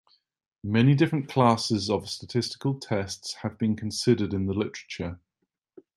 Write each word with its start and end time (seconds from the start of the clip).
Many 0.63 0.95
different 0.95 1.29
classes 1.29 1.87
of 1.87 2.09
statistical 2.09 2.73
tests 2.79 3.35
have 3.43 3.59
been 3.59 3.75
considered 3.75 4.33
in 4.33 4.47
the 4.47 4.53
literature. 4.55 5.19